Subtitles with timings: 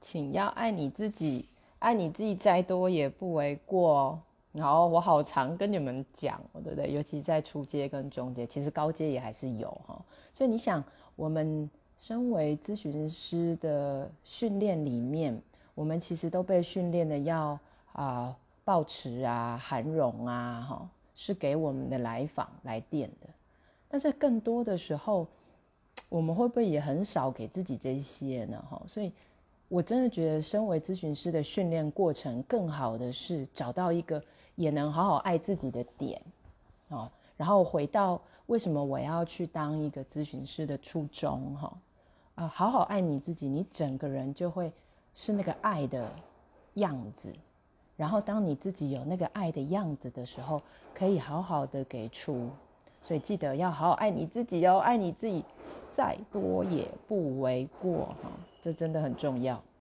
[0.00, 1.46] 请要爱你自己，
[1.78, 4.18] 爱你自己再多也不为过。
[4.52, 6.92] 然后我好常跟你们讲，对不对？
[6.92, 9.96] 尤其在初阶跟中阶，其实高阶也还是有哈。
[10.32, 10.82] 所以你想，
[11.14, 15.40] 我们身为咨询师的训练里面，
[15.72, 17.56] 我们其实都被训练的要
[17.92, 23.28] 啊，保持啊，涵容啊，哈，是给我们的来访来电的。
[23.88, 25.28] 但是更多的时候，
[26.08, 28.64] 我们会不会也很少给自己这些呢？
[28.68, 29.12] 哈，所以。
[29.70, 34.20] 我真的觉得，身为咨询师的训练过程，更好的是找到一个
[34.56, 36.20] 也能好好爱自己的点，
[36.88, 41.72] 哦，然后回到为什么我要去当一个咨询师的初衷，哈，
[42.34, 44.72] 啊，好好爱你自己，你整个人就会
[45.14, 46.10] 是那个爱的
[46.74, 47.32] 样子，
[47.96, 50.60] 然后当你自己有那个爱的样子的时候，
[50.92, 52.50] 可以好好的给出，
[53.00, 55.44] 所以记得要好好爱你自己哦，爱你自己。
[55.92, 59.62] 再多也不为过哈，这真的很重要。